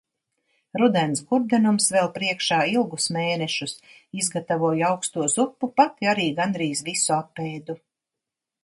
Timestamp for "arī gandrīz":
6.15-6.85